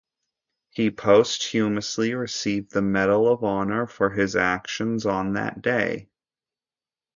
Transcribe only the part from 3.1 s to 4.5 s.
of Honor for his